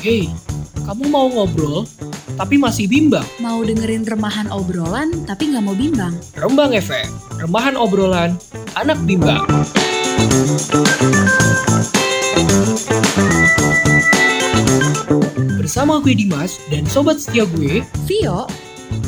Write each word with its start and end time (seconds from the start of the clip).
Hei, 0.00 0.32
kamu 0.88 1.12
mau 1.12 1.28
ngobrol 1.28 1.84
tapi 2.40 2.56
masih 2.56 2.88
bimbang? 2.88 3.28
Mau 3.36 3.60
dengerin 3.60 4.08
remahan 4.08 4.48
obrolan 4.48 5.12
tapi 5.28 5.52
nggak 5.52 5.60
mau 5.60 5.76
bimbang? 5.76 6.16
Rembang 6.40 6.72
FM, 6.72 7.12
remahan 7.36 7.76
obrolan 7.76 8.40
anak 8.80 8.96
bimbang. 9.04 9.44
Bersama 15.60 16.00
gue 16.00 16.16
Dimas 16.16 16.56
dan 16.72 16.88
sobat 16.88 17.20
setia 17.20 17.44
gue 17.44 17.84
Vio 18.08 18.48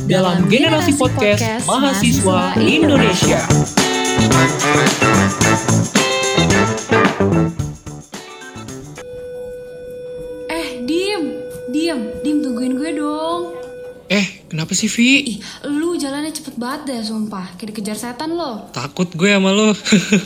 dalam 0.05 0.45
generasi 0.53 0.93
podcast 0.93 1.65
mahasiswa 1.65 2.53
Indonesia. 2.61 3.41
Eh, 3.49 5.42
kenapa 14.63 14.79
sih 14.79 14.87
Vi? 14.87 15.11
Ih, 15.27 15.39
lu 15.75 15.99
jalannya 15.99 16.31
cepet 16.31 16.55
banget 16.55 16.95
deh, 16.95 17.03
sumpah. 17.03 17.59
Kayak 17.59 17.75
dikejar 17.75 17.99
setan 17.99 18.39
lo. 18.39 18.71
Takut 18.71 19.11
gue 19.11 19.27
sama 19.27 19.51
lo. 19.51 19.75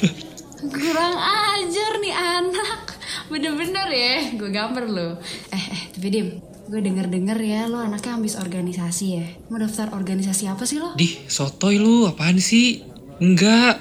Kurang 0.76 1.16
ajar 1.16 1.92
nih 2.04 2.12
anak. 2.12 3.00
Bener-bener 3.32 3.88
ya, 3.88 4.36
gue 4.36 4.52
gambar 4.52 4.84
lo. 4.92 5.16
Eh, 5.48 5.56
eh, 5.56 5.80
tapi 5.96 6.12
diem. 6.12 6.36
Gue 6.68 6.84
denger-denger 6.84 7.38
ya, 7.40 7.64
lo 7.64 7.80
anaknya 7.80 8.12
ambis 8.12 8.36
organisasi 8.36 9.06
ya. 9.08 9.24
Mau 9.48 9.56
daftar 9.56 9.96
organisasi 9.96 10.52
apa 10.52 10.68
sih 10.68 10.84
lo? 10.84 10.92
Dih, 11.00 11.16
sotoy 11.32 11.80
lu, 11.80 12.04
apaan 12.04 12.36
sih? 12.36 12.84
Enggak. 13.16 13.80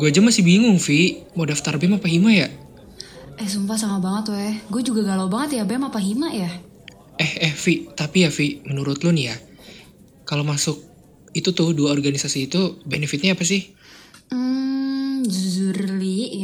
Gue 0.00 0.08
aja 0.08 0.24
masih 0.24 0.48
bingung, 0.48 0.80
Vi. 0.80 1.28
Mau 1.36 1.44
daftar 1.44 1.76
BEM 1.76 2.00
apa 2.00 2.08
HIMA 2.08 2.32
ya? 2.32 2.48
Eh, 3.36 3.48
sumpah 3.52 3.76
sama 3.76 4.00
banget 4.00 4.32
weh. 4.32 4.54
Gue 4.72 4.80
juga 4.80 5.04
galau 5.04 5.28
banget 5.28 5.60
ya, 5.60 5.68
BEM 5.68 5.92
apa 5.92 6.00
HIMA 6.00 6.32
ya? 6.32 6.48
Eh, 7.20 7.52
eh, 7.52 7.52
Vi. 7.52 7.92
Tapi 7.92 8.24
ya, 8.24 8.32
Vi, 8.32 8.64
menurut 8.64 9.04
lu 9.04 9.12
nih 9.12 9.28
ya, 9.28 9.36
kalau 10.24 10.44
masuk 10.44 10.80
itu 11.34 11.50
tuh 11.50 11.74
dua 11.74 11.92
organisasi 11.92 12.48
itu 12.48 12.80
benefitnya 12.86 13.34
apa 13.34 13.42
sih? 13.42 13.74
Hmm, 14.32 15.24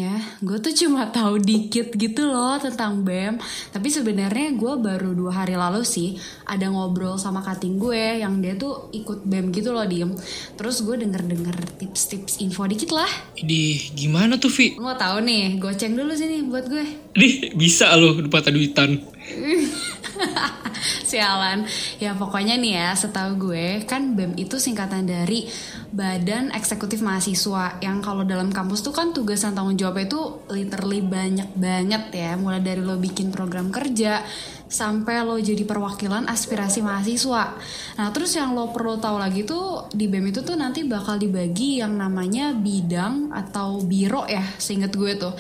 ya, 0.01 0.17
gue 0.41 0.59
tuh 0.59 0.73
cuma 0.73 1.09
tahu 1.13 1.39
dikit 1.41 1.93
gitu 1.95 2.27
loh 2.27 2.57
tentang 2.57 3.05
BEM. 3.05 3.37
Tapi 3.71 3.89
sebenarnya 3.91 4.57
gue 4.57 4.73
baru 4.81 5.13
dua 5.13 5.45
hari 5.45 5.55
lalu 5.55 5.85
sih 5.85 6.17
ada 6.49 6.67
ngobrol 6.71 7.21
sama 7.21 7.45
kating 7.45 7.77
gue 7.77 8.23
yang 8.25 8.41
dia 8.41 8.57
tuh 8.57 8.89
ikut 8.95 9.27
BEM 9.27 9.53
gitu 9.53 9.71
loh 9.75 9.85
diem. 9.85 10.13
Terus 10.57 10.83
gue 10.83 10.97
denger-denger 11.01 11.57
tips-tips 11.79 12.41
info 12.41 12.65
dikit 12.67 12.91
lah. 12.95 13.09
Di 13.37 13.93
gimana 13.93 14.41
tuh, 14.41 14.51
Vi? 14.51 14.81
Mau 14.81 14.97
tahu 14.97 15.23
nih, 15.25 15.61
goceng 15.61 15.95
dulu 15.95 16.13
sini 16.17 16.45
buat 16.47 16.67
gue. 16.67 16.85
Dih, 17.15 17.55
bisa 17.55 17.93
lo 17.97 18.17
dapat 18.19 18.51
duitan. 18.51 18.97
Sialan. 21.11 21.67
Ya 21.99 22.17
pokoknya 22.17 22.57
nih 22.57 22.73
ya, 22.77 22.89
setahu 22.97 23.51
gue 23.51 23.85
kan 23.85 24.17
BEM 24.17 24.37
itu 24.41 24.57
singkatan 24.57 25.07
dari 25.07 25.47
Badan 25.91 26.55
Eksekutif 26.55 27.03
Mahasiswa 27.03 27.83
yang 27.83 27.99
kalau 27.99 28.23
dalam 28.23 28.55
kampus 28.55 28.81
tuh 28.87 28.95
kan 28.95 29.11
tugas 29.11 29.43
dan 29.43 29.59
tanggung 29.59 29.75
jawabnya 29.75 30.07
itu 30.07 30.23
literally 30.49 31.03
banyak 31.03 31.51
banget 31.59 32.05
ya. 32.15 32.39
Mulai 32.39 32.63
dari 32.63 32.83
lo 32.83 32.97
bikin 32.97 33.35
program 33.35 33.69
kerja 33.75 34.23
sampai 34.71 35.27
lo 35.27 35.35
jadi 35.35 35.67
perwakilan 35.67 36.31
aspirasi 36.31 36.79
mahasiswa. 36.87 37.59
Nah, 37.99 38.09
terus 38.15 38.39
yang 38.39 38.55
lo 38.55 38.71
perlu 38.71 39.03
tahu 39.03 39.19
lagi 39.19 39.43
tuh 39.43 39.91
di 39.91 40.07
BEM 40.07 40.31
itu 40.31 40.47
tuh 40.47 40.55
nanti 40.55 40.87
bakal 40.87 41.19
dibagi 41.19 41.83
yang 41.83 41.99
namanya 41.99 42.55
bidang 42.55 43.35
atau 43.35 43.83
biro 43.83 44.31
ya, 44.31 44.47
seinget 44.63 44.95
gue 44.95 45.19
tuh. 45.19 45.35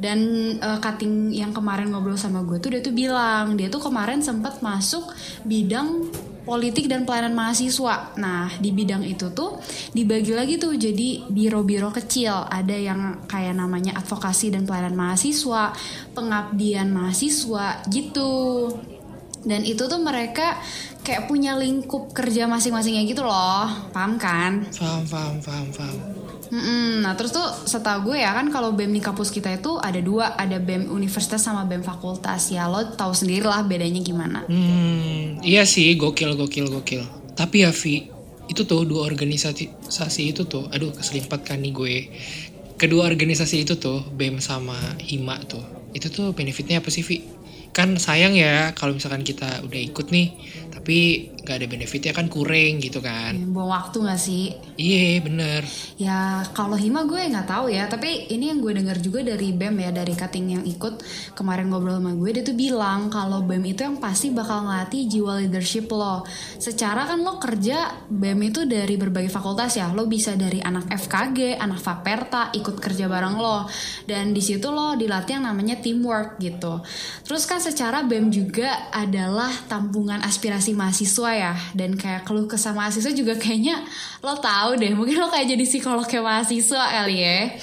Dan 0.00 0.18
uh, 0.64 0.80
cutting 0.80 1.28
yang 1.28 1.52
kemarin 1.52 1.92
ngobrol 1.92 2.16
sama 2.16 2.40
gue 2.40 2.56
tuh 2.56 2.72
dia 2.72 2.80
tuh 2.80 2.96
bilang 2.96 3.52
dia 3.52 3.68
tuh 3.68 3.84
kemarin 3.84 4.24
sempat 4.24 4.64
masuk 4.64 5.12
bidang 5.44 6.08
politik 6.48 6.88
dan 6.88 7.04
pelayanan 7.04 7.36
mahasiswa. 7.36 8.16
Nah, 8.16 8.48
di 8.58 8.72
bidang 8.72 9.04
itu 9.04 9.30
tuh 9.30 9.60
dibagi 9.92 10.32
lagi 10.32 10.56
tuh 10.56 10.74
jadi 10.74 11.28
biro-biro 11.28 11.92
kecil. 11.92 12.48
Ada 12.48 12.76
yang 12.76 13.00
kayak 13.28 13.54
namanya 13.54 14.00
advokasi 14.00 14.50
dan 14.50 14.64
pelayanan 14.64 14.96
mahasiswa, 14.96 15.76
pengabdian 16.16 16.88
mahasiswa 16.90 17.84
gitu. 17.92 18.32
Dan 19.40 19.64
itu 19.64 19.88
tuh 19.88 20.00
mereka 20.00 20.60
kayak 21.00 21.26
punya 21.26 21.56
lingkup 21.56 22.12
kerja 22.12 22.44
masing-masingnya 22.44 23.08
gitu 23.08 23.24
loh. 23.24 23.68
Paham 23.90 24.20
kan? 24.20 24.68
Paham, 24.76 25.02
paham, 25.08 25.36
paham, 25.40 25.66
paham. 25.72 25.98
Mm-mm. 26.50 27.06
Nah 27.06 27.14
terus 27.14 27.30
tuh 27.30 27.46
setahu 27.46 28.10
gue 28.10 28.26
ya 28.26 28.34
kan 28.34 28.50
kalau 28.50 28.74
BEM 28.74 28.90
di 28.90 28.98
kampus 28.98 29.30
kita 29.30 29.54
itu 29.54 29.78
ada 29.78 30.02
dua, 30.02 30.34
ada 30.34 30.58
BEM 30.58 30.90
universitas 30.90 31.46
sama 31.46 31.62
BEM 31.62 31.86
fakultas 31.86 32.50
ya 32.50 32.66
lo 32.66 32.90
tahu 32.98 33.14
sendiri 33.14 33.46
lah 33.46 33.62
bedanya 33.62 34.02
gimana. 34.02 34.42
Hmm, 34.50 35.38
iya 35.46 35.62
sih, 35.62 35.94
gokil, 35.94 36.34
gokil, 36.34 36.66
gokil. 36.66 37.06
Tapi 37.38 37.62
ya, 37.62 37.70
Vi, 37.70 38.10
itu 38.50 38.66
tuh 38.66 38.82
dua 38.82 39.06
organisasi 39.06 39.70
itu 40.26 40.42
tuh, 40.50 40.66
aduh 40.74 40.90
keselimpat 40.90 41.46
kan 41.46 41.62
nih 41.62 41.70
gue. 41.70 41.94
Kedua 42.74 43.06
organisasi 43.06 43.62
itu 43.62 43.78
tuh, 43.78 44.02
BEM 44.10 44.42
sama 44.42 44.74
HIMA 44.98 45.38
tuh, 45.46 45.62
itu 45.94 46.10
tuh 46.10 46.34
benefitnya 46.34 46.82
apa 46.82 46.90
sih, 46.90 47.06
Vi? 47.06 47.22
Kan 47.70 47.94
sayang 48.02 48.34
ya 48.34 48.74
kalau 48.74 48.98
misalkan 48.98 49.22
kita 49.22 49.62
udah 49.62 49.80
ikut 49.80 50.10
nih, 50.10 50.34
tapi 50.74 51.30
nggak 51.40 51.56
ada 51.56 51.66
benefitnya 51.70 52.12
kan 52.12 52.26
kurang 52.26 52.82
gitu 52.82 52.98
kan. 53.00 53.32
Buang 53.54 53.70
waktu 53.70 53.96
gak 54.04 54.20
sih? 54.20 54.52
Iya, 54.76 55.24
bener. 55.24 55.62
Ya 55.96 56.44
kalau 56.52 56.76
Hima 56.76 57.06
gue 57.06 57.30
nggak 57.30 57.48
tahu 57.48 57.72
ya, 57.72 57.86
tapi 57.86 58.28
ini 58.28 58.50
yang 58.50 58.58
gue 58.58 58.74
dengar 58.74 58.98
juga 58.98 59.22
dari 59.22 59.54
BEM 59.54 59.76
ya 59.86 59.90
dari 59.94 60.12
cutting 60.18 60.46
yang 60.58 60.64
ikut 60.66 61.00
kemarin 61.38 61.70
ngobrol 61.70 62.02
sama 62.02 62.12
gue 62.18 62.30
dia 62.40 62.44
tuh 62.44 62.56
bilang 62.58 63.06
kalau 63.08 63.44
BEM 63.46 63.72
itu 63.72 63.86
yang 63.86 63.96
pasti 64.02 64.34
bakal 64.34 64.66
ngelatih 64.66 65.06
jiwa 65.08 65.40
leadership 65.40 65.86
lo. 65.94 66.26
Secara 66.58 67.06
kan 67.06 67.22
lo 67.22 67.38
kerja 67.38 68.08
BEM 68.10 68.50
itu 68.50 68.66
dari 68.66 68.98
berbagai 68.98 69.30
fakultas 69.30 69.78
ya, 69.78 69.88
lo 69.94 70.10
bisa 70.10 70.34
dari 70.34 70.58
anak 70.58 70.90
FKG, 70.90 71.56
anak 71.60 71.80
Faperta 71.80 72.50
ikut 72.50 72.76
kerja 72.82 73.06
bareng 73.06 73.36
lo, 73.38 73.64
dan 74.04 74.34
di 74.34 74.42
situ 74.42 74.68
lo 74.74 74.98
dilatih 74.98 75.38
yang 75.38 75.46
namanya 75.46 75.78
teamwork 75.78 76.36
gitu. 76.42 76.82
Terus 77.24 77.46
kan 77.46 77.59
secara 77.60 78.00
BEM 78.02 78.32
juga 78.32 78.88
adalah 78.90 79.52
tampungan 79.68 80.24
aspirasi 80.24 80.72
mahasiswa 80.72 81.30
ya, 81.36 81.54
dan 81.76 81.94
kayak 81.94 82.24
keluh 82.24 82.48
kesah 82.48 82.72
mahasiswa 82.72 83.12
juga 83.12 83.36
kayaknya 83.36 83.84
lo 84.24 84.40
tahu 84.40 84.80
deh, 84.80 84.96
mungkin 84.96 85.20
lo 85.20 85.28
kayak 85.28 85.52
jadi 85.52 85.64
psikolog 85.68 86.08
kayak 86.08 86.24
mahasiswa 86.24 86.80
kali 86.80 87.20
ya. 87.20 87.54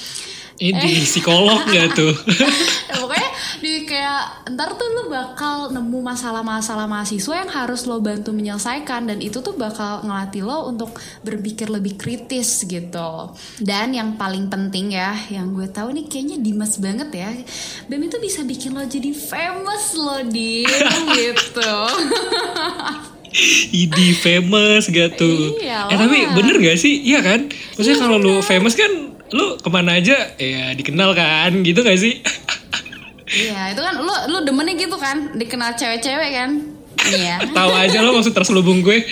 Ini 0.57 1.05
psikolog 1.05 1.61
gak 1.69 1.97
tuh? 1.97 2.13
Ya, 2.87 3.03
pokoknya 3.03 3.29
di 3.59 3.83
kayak 3.83 4.47
ntar 4.55 4.79
tuh 4.79 4.87
lo 4.87 5.11
bakal 5.11 5.75
nemu 5.75 5.99
masalah-masalah 6.07 6.87
mahasiswa 6.87 7.43
yang 7.43 7.51
harus 7.51 7.83
lo 7.83 7.99
bantu 7.99 8.31
menyelesaikan 8.31 9.11
dan 9.11 9.19
itu 9.19 9.43
tuh 9.43 9.59
bakal 9.59 10.07
ngelatih 10.07 10.47
lo 10.47 10.71
untuk 10.71 10.95
berpikir 11.19 11.67
lebih 11.67 11.99
kritis 11.99 12.63
gitu. 12.63 13.35
Dan 13.59 13.91
yang 13.91 14.15
paling 14.15 14.47
penting 14.47 14.95
ya, 14.95 15.19
yang 15.27 15.51
gue 15.51 15.67
tahu 15.67 15.91
nih 15.91 16.07
kayaknya 16.07 16.39
Dimas 16.39 16.79
banget 16.79 17.11
ya. 17.11 17.29
BEM 17.91 18.07
itu 18.07 18.17
bisa 18.23 18.47
bikin 18.47 18.71
lo 18.71 18.87
jadi 18.87 19.11
famous 19.11 19.99
lo 19.99 20.23
di 20.23 20.63
gitu. 21.19 21.73
Idi 23.69 24.13
famous 24.13 24.89
gak 24.89 25.15
tuh? 25.15 25.61
Iyalah. 25.61 25.93
Eh 25.93 25.97
tapi 25.97 26.17
bener 26.33 26.55
gak 26.57 26.77
sih? 26.77 27.05
Iya 27.05 27.21
kan? 27.21 27.45
Maksudnya 27.75 27.99
kalau 27.99 28.17
lu 28.17 28.41
famous 28.41 28.73
kan 28.73 28.89
lu 29.27 29.59
ke 29.59 29.69
mana 29.69 29.99
aja 29.99 30.15
ya 30.35 30.71
dikenal 30.73 31.11
kan 31.13 31.51
gitu 31.61 31.81
gak 31.81 31.99
sih? 31.99 32.23
Iya, 33.27 33.75
itu 33.75 33.81
kan 33.83 33.99
lo 33.99 34.15
lo 34.31 34.39
demennya 34.39 34.79
gitu 34.79 34.95
kan, 34.95 35.35
dikenal 35.35 35.75
cewek-cewek 35.75 36.31
kan. 36.31 36.49
Iya. 37.03 37.43
Tahu 37.57 37.71
aja 37.75 37.99
lo 37.99 38.15
maksud 38.15 38.31
terselubung 38.31 38.79
gue. 38.79 39.03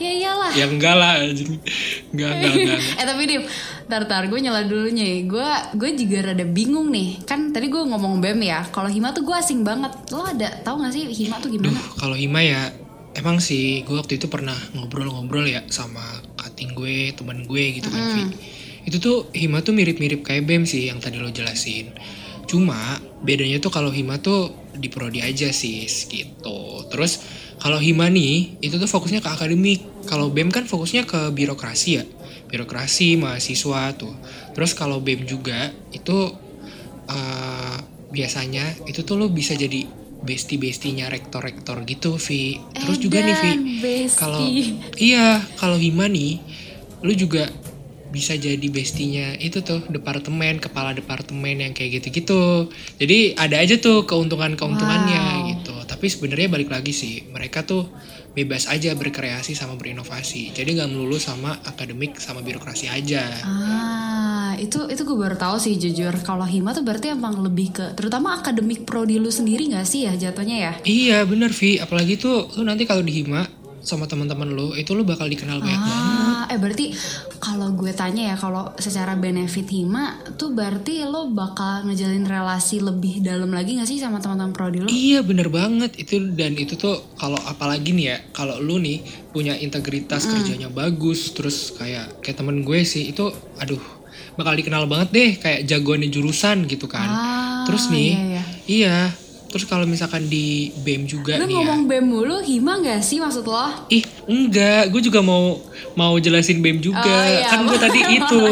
ya 0.00 0.08
iyalah. 0.08 0.54
Ya 0.54 0.64
enggak 0.64 0.94
lah. 0.96 1.18
Enggak, 1.20 2.30
enggak, 2.30 2.52
enggak. 2.56 2.80
eh 2.80 3.04
tapi 3.04 3.22
dim, 3.26 3.42
tar 3.84 4.06
tar 4.06 4.24
gue 4.24 4.38
nyala 4.38 4.64
dulu 4.64 4.88
nih. 4.88 5.26
Gue 5.26 5.44
gue 5.76 5.90
juga 5.98 6.30
rada 6.30 6.46
bingung 6.46 6.88
nih. 6.88 7.20
Kan 7.26 7.50
tadi 7.50 7.68
gue 7.68 7.82
ngomong 7.82 8.22
bem 8.22 8.38
ya. 8.40 8.64
Kalau 8.70 8.88
hima 8.88 9.10
tuh 9.10 9.26
gue 9.26 9.34
asing 9.36 9.60
banget. 9.60 9.92
Lo 10.14 10.24
ada 10.24 10.48
tahu 10.62 10.86
gak 10.86 10.94
sih 10.94 11.04
hima 11.10 11.36
tuh 11.42 11.50
Duh, 11.50 11.58
gimana? 11.58 11.80
kalau 11.98 12.14
Hima 12.16 12.40
ya 12.40 12.70
emang 13.14 13.42
sih 13.42 13.82
gue 13.82 13.96
waktu 13.98 14.18
itu 14.22 14.30
pernah 14.30 14.56
ngobrol-ngobrol 14.76 15.46
ya 15.46 15.66
sama 15.68 16.02
kating 16.38 16.72
gue, 16.76 17.10
teman 17.14 17.44
gue 17.44 17.64
gitu 17.80 17.88
kan, 17.90 18.02
Vi. 18.14 18.22
Itu 18.88 18.96
tuh 19.02 19.16
Hima 19.36 19.60
tuh 19.60 19.76
mirip-mirip 19.76 20.24
kayak 20.24 20.48
BEM 20.48 20.64
sih 20.64 20.88
yang 20.88 21.02
tadi 21.02 21.20
lo 21.20 21.28
jelasin. 21.28 21.92
Cuma 22.48 22.98
bedanya 23.22 23.60
tuh 23.60 23.70
kalau 23.70 23.92
Hima 23.92 24.18
tuh 24.18 24.50
di 24.74 24.88
prodi 24.88 25.20
aja 25.20 25.52
sih 25.52 25.84
gitu. 25.86 26.88
Terus 26.88 27.20
kalau 27.60 27.76
Hima 27.76 28.08
nih 28.08 28.58
itu 28.64 28.80
tuh 28.80 28.88
fokusnya 28.88 29.20
ke 29.20 29.30
akademik. 29.30 29.84
Kalau 30.08 30.32
BEM 30.32 30.48
kan 30.48 30.64
fokusnya 30.64 31.04
ke 31.04 31.30
birokrasi 31.36 31.90
ya. 32.00 32.04
Birokrasi 32.48 33.20
mahasiswa 33.20 33.94
tuh. 33.94 34.16
Terus 34.56 34.72
kalau 34.72 34.98
BEM 35.04 35.28
juga 35.28 35.70
itu 35.92 36.32
eh, 37.06 37.76
biasanya 38.10 38.88
itu 38.90 39.06
tuh 39.06 39.20
lo 39.20 39.30
bisa 39.30 39.54
jadi 39.54 39.99
bestie-bestinya 40.20 41.08
rektor-rektor 41.08 41.82
gitu, 41.84 42.16
Vi. 42.16 42.60
Terus 42.72 42.96
juga 42.96 43.20
nih, 43.20 43.34
Vi. 43.34 43.50
Edan. 43.50 43.60
Kalau 44.12 44.40
iya, 44.96 45.40
kalau 45.56 45.76
Hima 45.76 46.06
nih 46.06 46.40
lu 47.00 47.12
juga 47.12 47.48
bisa 48.10 48.34
jadi 48.34 48.66
bestinya 48.66 49.38
itu 49.38 49.62
tuh 49.62 49.86
departemen 49.86 50.58
kepala 50.58 50.90
departemen 50.90 51.62
yang 51.62 51.70
kayak 51.70 52.02
gitu-gitu 52.02 52.66
jadi 52.98 53.38
ada 53.38 53.62
aja 53.62 53.78
tuh 53.78 54.02
keuntungan-keuntungannya 54.02 55.22
Wow. 55.22 55.46
gitu 55.54 55.74
tapi 55.86 56.00
tapi 56.00 56.06
sebenarnya 56.10 56.48
balik 56.50 56.74
lagi 56.74 56.90
sih 56.90 57.28
mereka 57.30 57.62
tuh 57.62 57.86
bebas 58.32 58.66
aja 58.66 58.96
berkreasi 58.96 59.54
sama 59.54 59.76
berinovasi 59.76 60.50
jadi 60.50 60.66
nggak 60.74 60.90
melulu 60.90 61.22
sama 61.22 61.54
akademik 61.62 62.18
sama 62.18 62.42
birokrasi 62.42 62.90
aja 62.90 63.30
Ah, 63.46 63.46
itu 64.60 64.84
itu 64.86 65.00
gue 65.00 65.16
baru 65.16 65.34
tahu 65.34 65.56
sih 65.56 65.74
jujur. 65.74 66.12
Kalau 66.20 66.44
hima 66.44 66.70
tuh 66.70 66.84
berarti 66.84 67.10
emang 67.10 67.40
lebih 67.40 67.72
ke 67.72 67.86
terutama 67.92 68.36
akademik 68.36 68.84
prodi 68.84 69.16
lu 69.16 69.28
sendiri 69.28 69.66
nggak 69.66 69.82
sih 69.82 70.04
ya 70.04 70.12
jatuhnya 70.12 70.56
ya? 70.60 70.72
iya 70.84 71.18
bener 71.24 71.48
Vi 71.50 71.76
apalagi 71.76 72.14
tuh 72.14 72.52
lu 72.54 72.62
nanti 72.62 72.84
kalau 72.84 73.00
di 73.00 73.10
hima 73.14 73.48
sama 73.80 74.04
teman-teman 74.04 74.44
lu 74.46 74.76
itu 74.76 74.92
lu 74.92 75.02
bakal 75.02 75.24
dikenal 75.24 75.56
banyak 75.58 75.80
banget 75.80 76.18
Ah, 76.30 76.44
eh 76.48 76.60
berarti 76.60 76.92
kalau 77.36 77.72
gue 77.72 77.92
tanya 77.92 78.32
ya 78.32 78.36
kalau 78.36 78.76
secara 78.76 79.16
benefit 79.16 79.64
hima 79.68 80.20
tuh 80.36 80.52
berarti 80.52 81.00
lo 81.02 81.28
bakal 81.28 81.84
ngejalin 81.84 82.24
relasi 82.24 82.76
lebih 82.78 83.20
dalam 83.20 83.48
lagi 83.48 83.80
nggak 83.80 83.88
sih 83.88 83.96
sama 83.96 84.20
teman-teman 84.20 84.52
prodi 84.52 84.78
lo? 84.80 84.88
Iya 84.88 85.24
bener 85.24 85.48
banget 85.48 85.96
itu 85.96 86.20
dan 86.32 86.56
itu 86.56 86.76
tuh 86.76 87.00
kalau 87.16 87.40
apalagi 87.40 87.96
nih 87.96 88.04
ya 88.04 88.16
kalau 88.32 88.60
lu 88.60 88.76
nih 88.76 89.00
punya 89.32 89.56
integritas 89.56 90.28
kerjanya 90.28 90.68
bagus 90.68 91.32
terus 91.32 91.72
kayak 91.72 92.20
kayak 92.20 92.36
temen 92.36 92.60
gue 92.60 92.84
sih 92.84 93.08
itu 93.08 93.32
aduh 93.56 93.80
bakal 94.40 94.56
dikenal 94.56 94.88
banget 94.88 95.08
deh 95.12 95.30
kayak 95.36 95.68
jagoannya 95.68 96.08
jurusan 96.08 96.64
gitu 96.64 96.88
kan. 96.88 97.04
Ah, 97.04 97.62
terus 97.68 97.92
nih 97.92 98.16
iya, 98.16 98.24
iya. 98.24 98.42
iya 98.66 98.96
terus 99.50 99.66
kalau 99.66 99.82
misalkan 99.82 100.30
di 100.30 100.70
BEM 100.86 101.10
juga 101.10 101.34
Lu 101.34 101.44
nih 101.44 101.58
ya. 101.58 101.66
ngomong 101.66 101.90
BEM 101.90 102.06
mulu, 102.06 102.38
hima 102.38 102.78
nggak 102.78 103.02
sih 103.02 103.18
maksud 103.18 103.42
lo? 103.44 103.66
Ih 103.90 104.06
enggak 104.30 104.94
gue 104.94 105.02
juga 105.02 105.20
mau 105.20 105.58
mau 105.98 106.14
jelasin 106.16 106.62
BEM 106.62 106.78
juga 106.78 107.02
Oh, 107.02 107.26
iya, 107.26 107.50
kan 107.50 107.66
gue 107.66 107.74
tadi 107.74 108.00
itu 108.14 108.42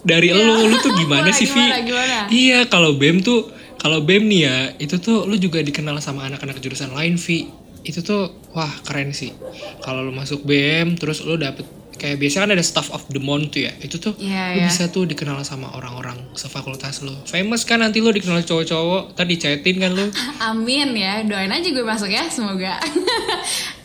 dari 0.00 0.32
lu 0.36 0.72
lu 0.72 0.76
tuh 0.80 0.96
gimana 0.96 1.28
Boleh, 1.28 1.36
sih 1.36 1.44
Vi? 1.44 1.52
gimana, 1.52 1.78
gimana? 1.84 2.16
Iya 2.32 2.58
kalau 2.64 2.96
BEM 2.96 3.20
tuh 3.20 3.52
kalau 3.76 4.00
BEM 4.00 4.24
nih 4.24 4.40
ya 4.42 4.56
itu 4.80 4.96
tuh 4.96 5.28
lu 5.28 5.36
juga 5.36 5.60
dikenal 5.60 6.00
sama 6.00 6.24
anak-anak 6.26 6.58
jurusan 6.64 6.96
lain 6.96 7.20
Vi. 7.20 7.52
Itu 7.84 8.00
tuh 8.00 8.32
wah 8.56 8.72
keren 8.88 9.12
sih. 9.12 9.36
Kalau 9.84 10.00
lu 10.00 10.16
masuk 10.16 10.48
BEM 10.48 10.96
terus 10.96 11.20
lu 11.22 11.36
dapet 11.36 11.68
kayak 11.98 12.16
biasanya 12.16 12.42
kan 12.46 12.52
ada 12.54 12.64
staff 12.64 12.88
of 12.94 13.02
the 13.10 13.18
month 13.18 13.52
tuh 13.52 13.66
ya. 13.66 13.72
Itu 13.82 13.98
tuh 13.98 14.14
Iya, 14.16 14.54
lu 14.56 14.62
iya. 14.62 14.66
bisa 14.70 14.88
tuh 14.88 15.04
dikenal 15.04 15.42
sama 15.42 15.68
orang-orang 15.74 16.16
sefakultas 16.32 17.02
lu. 17.02 17.12
Famous 17.26 17.66
kan 17.66 17.82
nanti 17.82 17.98
lu 17.98 18.14
dikenal 18.14 18.46
cowok-cowok. 18.46 19.18
Tadi 19.18 19.34
chatin 19.36 19.76
kan 19.76 19.92
lu. 19.92 20.06
Amin 20.48 20.94
ya, 20.94 21.20
doain 21.26 21.50
aja 21.50 21.68
gue 21.68 21.84
masuk 21.84 22.08
ya, 22.08 22.24
semoga. 22.30 22.78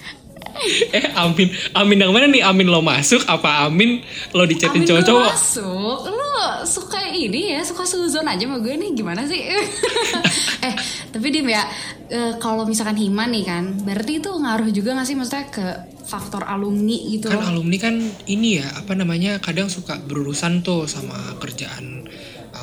eh 0.97 1.05
amin. 1.15 1.47
Amin 1.75 1.97
yang 1.99 2.11
mana 2.13 2.27
nih? 2.27 2.43
Amin 2.43 2.67
lo 2.67 2.79
masuk? 2.79 3.23
Apa 3.27 3.67
amin 3.67 4.03
lo 4.33 4.43
gue 4.47 4.87
cowok-cowok? 4.87 5.29
masuk, 5.33 5.99
lu 6.09 6.31
suka 6.67 6.99
ini 7.11 7.55
ya, 7.55 7.61
suka 7.63 7.83
suzon 7.83 8.27
aja 8.27 8.43
sama 8.43 8.59
gue 8.59 8.73
nih, 8.73 8.91
gimana 8.95 9.23
sih? 9.27 9.41
eh, 10.67 10.73
tapi 11.11 11.27
Dim 11.29 11.47
ya, 11.47 11.63
eh, 12.09 12.33
kalau 12.39 12.67
misalkan 12.67 12.97
hima 12.97 13.27
nih 13.27 13.43
kan, 13.45 13.63
berarti 13.83 14.19
itu 14.19 14.29
ngaruh 14.31 14.69
juga 14.71 14.95
gak 14.97 15.07
sih? 15.07 15.15
Maksudnya 15.15 15.45
ke 15.51 15.67
faktor 16.03 16.43
alumni 16.43 16.97
gitu? 17.09 17.31
Kan 17.31 17.39
loh? 17.39 17.49
alumni 17.55 17.77
kan 17.79 17.95
ini 18.27 18.59
ya 18.59 18.67
apa 18.75 18.93
namanya 18.93 19.39
kadang 19.39 19.71
suka 19.71 19.97
berurusan 20.03 20.61
tuh 20.61 20.85
sama 20.85 21.39
kerjaan 21.39 22.05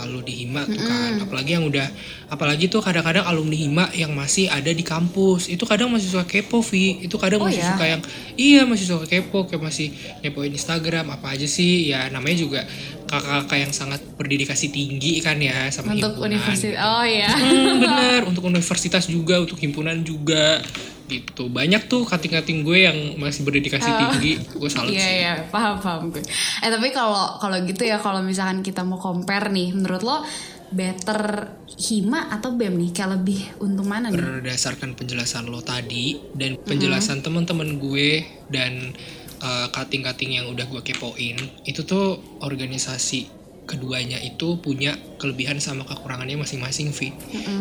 uh, 0.01 0.09
lu 0.09 0.25
di 0.25 0.33
hima 0.43 0.65
tuh 0.65 0.81
kan 0.81 1.21
apalagi 1.21 1.55
yang 1.55 1.69
udah 1.69 1.85
apalagi 2.33 2.67
tuh 2.67 2.81
kadang-kadang 2.81 3.29
alumni 3.29 3.53
hima 3.55 3.85
yang 3.93 4.17
masih 4.17 4.49
ada 4.49 4.73
di 4.73 4.81
kampus. 4.81 5.47
Itu 5.47 5.69
kadang 5.69 5.93
masih 5.93 6.09
suka 6.09 6.25
kepo 6.25 6.65
Vi. 6.65 7.05
Itu 7.05 7.21
kadang 7.21 7.45
Oh, 7.45 7.47
masih 7.47 7.61
ya? 7.61 7.71
suka 7.75 7.85
yang 7.85 8.01
iya 8.35 8.63
masih 8.65 8.87
suka 8.89 9.05
kepo 9.05 9.45
kayak 9.45 9.61
masih 9.61 9.93
ngepoin 10.23 10.51
Instagram 10.51 11.13
apa 11.13 11.37
aja 11.37 11.45
sih. 11.45 11.91
Ya 11.91 12.09
namanya 12.09 12.39
juga 12.39 12.61
kakak-kakak 13.05 13.59
yang 13.61 13.73
sangat 13.75 14.01
berdedikasi 14.15 14.71
tinggi 14.71 15.19
kan 15.19 15.37
ya 15.37 15.67
sama 15.69 15.93
Untuk 15.93 16.15
himpunan. 16.17 16.31
universitas, 16.31 16.79
oh 16.79 17.03
iya. 17.03 17.27
Hmm, 17.29 17.83
bener. 17.83 18.21
Untuk 18.31 18.45
universitas 18.47 19.05
juga 19.05 19.43
untuk 19.43 19.59
himpunan 19.59 19.99
juga 20.01 20.63
gitu 21.11 21.51
banyak 21.51 21.91
tuh 21.91 22.07
kating-kating 22.07 22.63
gue 22.63 22.87
yang 22.87 22.99
masih 23.19 23.43
berdedikasi 23.43 23.91
tinggi 23.91 24.39
gue 24.55 24.71
salut 24.71 24.95
Iya 24.95 25.03
sih 25.03 25.17
iya 25.21 25.35
paham 25.51 25.77
paham 25.83 26.03
gue. 26.15 26.23
Eh 26.63 26.71
tapi 26.71 26.95
kalau 26.95 27.37
kalau 27.43 27.59
gitu 27.67 27.83
ya 27.83 27.99
kalau 27.99 28.23
misalkan 28.23 28.63
kita 28.63 28.87
mau 28.87 29.03
compare 29.03 29.51
nih, 29.51 29.75
menurut 29.75 30.03
lo 30.07 30.23
better 30.71 31.51
hima 31.75 32.31
atau 32.31 32.55
bem 32.55 32.79
nih? 32.79 32.95
Kayak 32.95 33.21
lebih 33.21 33.41
untung 33.59 33.91
mana 33.91 34.09
nih? 34.09 34.23
berdasarkan 34.23 34.95
penjelasan 34.95 35.51
lo 35.51 35.61
tadi 35.61 36.17
dan 36.39 36.55
penjelasan 36.63 37.27
teman-teman 37.27 37.83
gue 37.83 38.23
dan 38.47 38.95
uh, 39.43 39.67
kating-kating 39.75 40.39
yang 40.39 40.47
udah 40.49 40.65
gue 40.71 40.83
kepoin 40.85 41.37
itu 41.67 41.81
tuh 41.83 42.39
organisasi 42.45 43.41
keduanya 43.71 44.19
itu 44.19 44.59
punya 44.59 44.99
kelebihan 45.23 45.63
sama 45.63 45.87
kekurangannya 45.87 46.43
masing-masing 46.43 46.91
Vi. 46.91 47.15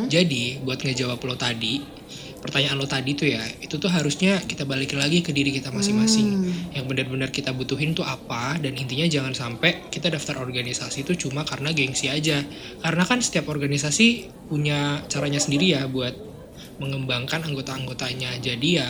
Jadi 0.10 0.58
buat 0.66 0.82
ngejawab 0.82 1.22
lo 1.22 1.38
tadi 1.38 1.86
pertanyaan 2.40 2.80
lo 2.80 2.88
tadi 2.88 3.14
tuh 3.16 3.28
ya 3.28 3.44
itu 3.60 3.76
tuh 3.78 3.92
harusnya 3.92 4.40
kita 4.44 4.64
balikin 4.64 4.98
lagi 5.00 5.20
ke 5.22 5.36
diri 5.36 5.52
kita 5.52 5.70
masing-masing. 5.70 6.48
Yang 6.74 6.86
benar-benar 6.88 7.30
kita 7.30 7.52
butuhin 7.52 7.94
tuh 7.94 8.08
apa 8.08 8.58
dan 8.58 8.76
intinya 8.76 9.06
jangan 9.06 9.36
sampai 9.36 9.92
kita 9.92 10.10
daftar 10.10 10.42
organisasi 10.42 11.04
itu 11.04 11.30
cuma 11.30 11.44
karena 11.44 11.76
gengsi 11.76 12.08
aja. 12.08 12.42
Karena 12.82 13.04
kan 13.04 13.20
setiap 13.20 13.52
organisasi 13.52 14.32
punya 14.48 15.04
caranya 15.12 15.38
sendiri 15.38 15.76
ya 15.76 15.86
buat 15.86 16.16
mengembangkan 16.80 17.44
anggota-anggotanya. 17.44 18.40
Jadi 18.40 18.70
ya 18.80 18.88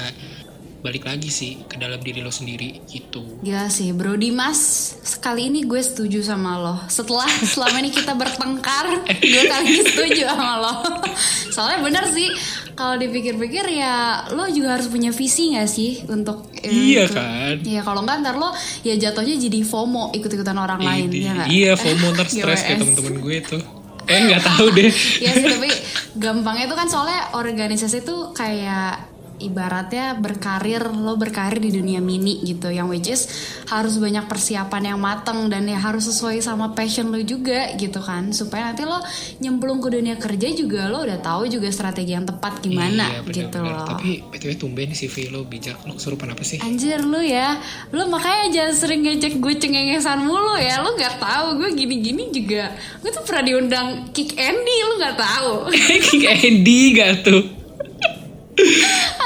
balik 0.80 1.04
lagi 1.04 1.28
sih 1.28 1.60
ke 1.62 1.76
dalam 1.76 2.00
diri 2.00 2.20
lo 2.20 2.32
sendiri 2.32 2.80
gitu 2.86 3.20
Gila 3.40 3.68
sih 3.68 3.92
Bro 3.92 4.16
Dimas 4.16 4.56
Sekali 5.02 5.48
ini 5.48 5.62
gue 5.62 5.78
setuju 5.78 6.20
sama 6.22 6.56
lo 6.56 6.76
Setelah 6.88 7.28
selama 7.52 7.78
ini 7.78 7.90
kita 7.90 8.14
bertengkar 8.14 8.88
Gue 9.26 9.44
kali 9.46 9.66
ini 9.70 9.84
setuju 9.84 10.24
sama 10.26 10.54
lo 10.58 10.74
Soalnya 11.54 11.80
bener 11.82 12.04
sih 12.08 12.32
Kalau 12.74 12.96
dipikir-pikir 12.96 13.68
ya 13.70 13.96
Lo 14.30 14.48
juga 14.48 14.74
harus 14.74 14.88
punya 14.88 15.12
visi 15.12 15.52
gak 15.52 15.68
sih 15.68 16.08
Untuk 16.08 16.48
eh, 16.58 16.72
Iya 16.72 17.04
untuk- 17.04 17.18
kan? 17.18 17.56
Iya 17.60 17.82
kalau 17.82 18.00
enggak 18.00 18.18
ntar 18.22 18.36
lo 18.36 18.50
Ya 18.80 18.96
jatuhnya 18.96 19.36
jadi 19.36 19.60
FOMO 19.62 20.16
Ikut-ikutan 20.16 20.56
orang 20.56 20.80
lain 20.80 21.12
ya 21.12 21.36
nggak? 21.36 21.48
iya 21.50 21.72
FOMO 21.76 22.14
ntar 22.14 22.26
stres 22.26 22.40
kayak 22.62 22.72
GWS. 22.74 22.82
temen-temen 22.82 23.16
gue 23.20 23.38
tuh 23.44 23.64
eh 24.06 24.26
nggak 24.26 24.42
tahu 24.42 24.74
deh 24.74 24.90
Iya 25.20 25.32
sih 25.34 25.46
tapi 25.46 25.70
gampangnya 26.16 26.66
itu 26.66 26.74
kan 26.74 26.88
soalnya 26.88 27.30
organisasi 27.32 28.02
itu 28.02 28.34
kayak 28.34 29.19
ibaratnya 29.40 30.20
berkarir 30.20 30.84
lo 30.92 31.16
berkarir 31.16 31.58
di 31.64 31.72
dunia 31.72 32.04
mini 32.04 32.44
gitu 32.44 32.68
yang 32.70 32.92
which 32.92 33.08
is 33.08 33.32
harus 33.72 33.96
banyak 33.98 34.28
persiapan 34.28 34.94
yang 34.96 35.00
matang 35.00 35.48
dan 35.48 35.66
ya 35.66 35.80
harus 35.80 36.06
sesuai 36.12 36.44
sama 36.44 36.76
passion 36.76 37.10
lo 37.10 37.20
juga 37.24 37.72
gitu 37.80 38.04
kan. 38.04 38.36
Supaya 38.36 38.72
nanti 38.72 38.84
lo 38.84 39.00
nyemplung 39.40 39.80
ke 39.80 39.90
dunia 39.96 40.20
kerja 40.20 40.52
juga 40.52 40.92
lo 40.92 41.08
udah 41.08 41.20
tahu 41.24 41.48
juga 41.48 41.72
strategi 41.72 42.14
yang 42.14 42.28
tepat 42.28 42.60
gimana 42.60 43.20
iya, 43.20 43.20
gitu 43.24 43.48
benar-benar. 43.48 43.88
loh. 43.88 43.88
Tapi 43.96 44.12
btw 44.28 44.52
tumben 44.60 44.92
sih 44.92 45.08
lo 45.32 45.48
bijak 45.48 45.80
lo 45.88 45.96
kesurupan 45.96 46.36
apa 46.36 46.44
sih? 46.44 46.60
Anjir 46.60 47.02
lu 47.02 47.24
ya. 47.24 47.56
Lu 47.96 48.06
makanya 48.12 48.52
jangan 48.52 48.76
sering 48.76 49.02
ngecek 49.08 49.40
gue 49.40 49.54
cengengesan 49.56 50.24
mulu 50.24 50.60
ya. 50.60 50.84
Lu 50.84 50.94
gak 51.00 51.22
tahu 51.22 51.64
gue 51.64 51.70
gini-gini 51.74 52.30
juga. 52.30 52.76
Gue 53.00 53.10
tuh 53.10 53.24
pernah 53.24 53.44
diundang 53.46 53.88
Kick 54.12 54.36
Andy 54.36 54.76
Lu 54.86 54.96
gak 55.00 55.18
tahu. 55.18 55.54
King 56.10 56.26
Andy 56.26 56.80
gak 56.98 57.14
tuh 57.24 57.59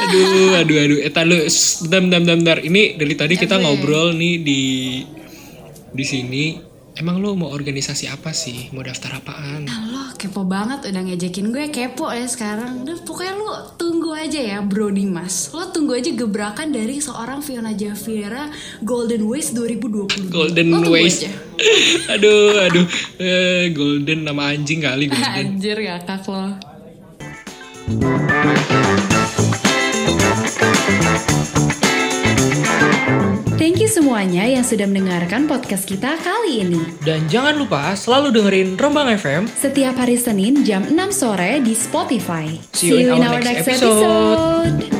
aduh 0.03 0.61
aduh 0.61 0.77
aduh 0.77 0.99
eh 1.01 1.11
shh, 1.49 1.85
bentar 1.87 2.01
bentar 2.01 2.19
bentar, 2.21 2.37
bentar. 2.37 2.57
ini 2.61 2.97
dari 2.97 3.15
tadi 3.17 3.33
kita 3.37 3.57
Apa 3.57 3.61
ya? 3.61 3.65
ngobrol 3.69 4.07
nih 4.13 4.35
di 4.41 4.61
di 5.93 6.05
sini 6.05 6.43
emang 6.93 7.17
lu 7.17 7.33
mau 7.33 7.49
organisasi 7.49 8.05
apa 8.09 8.29
sih 8.33 8.69
mau 8.73 8.85
daftar 8.85 9.17
apaan 9.17 9.65
Nah, 9.65 9.89
lo 9.89 10.03
kepo 10.13 10.45
banget 10.45 10.85
udah 10.93 11.01
ngejekin 11.03 11.49
gue 11.49 11.67
kepo 11.73 12.07
ya 12.13 12.29
sekarang. 12.29 12.85
Udah 12.85 13.01
pokoknya 13.01 13.33
lu 13.33 13.49
tunggu 13.81 14.13
aja 14.13 14.39
ya 14.39 14.59
Bro 14.61 14.93
Dimas. 14.93 15.49
Lo 15.51 15.73
tunggu 15.73 15.97
aja 15.97 16.13
gebrakan 16.13 16.69
dari 16.69 17.01
seorang 17.01 17.41
Fiona 17.41 17.73
Javiera 17.73 18.47
Golden 18.85 19.25
Waste 19.25 19.57
2022. 19.57 20.29
Golden 20.29 20.67
Lo 20.69 20.93
Waste 20.93 21.27
aja. 21.27 21.31
aduh 22.13 22.55
aduh 22.69 22.85
eh, 23.21 23.69
golden 23.73 24.25
nama 24.25 24.53
anjing 24.53 24.81
kali 24.83 25.09
golden 25.09 25.57
Anjir 25.57 25.77
ya 25.81 25.97
kak 26.01 26.25
lo. 26.29 26.45
Semuanya 34.03 34.43
yang 34.43 34.67
sudah 34.67 34.83
mendengarkan 34.83 35.47
podcast 35.47 35.87
kita 35.87 36.19
kali 36.19 36.67
ini. 36.67 36.83
dan 37.07 37.23
jangan 37.31 37.55
lupa 37.55 37.95
selalu 37.95 38.35
dengerin 38.35 38.75
Rombang 38.75 39.15
FM 39.15 39.47
Setiap 39.47 39.95
hari 39.95 40.19
Senin 40.19 40.67
jam 40.67 40.83
6 40.83 40.91
sore 41.15 41.63
di 41.63 41.71
Spotify. 41.71 42.51
See 42.75 42.91
you 42.91 43.15
in 43.15 43.23
our 43.23 43.39
next 43.39 43.63
episode. 43.63 44.83
episode. 44.83 44.92